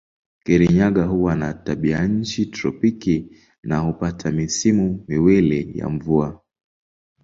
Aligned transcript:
Kirinyaga 0.45 1.03
huwa 1.05 1.35
na 1.35 1.53
tabianchi 1.53 2.45
tropiki 2.45 3.37
na 3.63 3.79
hupata 3.79 4.31
misimu 4.31 5.05
miwili 5.07 5.79
ya 5.79 5.89
mvua. 5.89 6.41